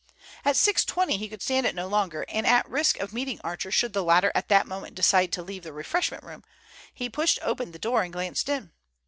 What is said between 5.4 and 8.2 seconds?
leave the refreshment room, he pushed open the door and